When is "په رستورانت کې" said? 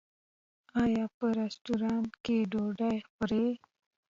1.17-2.37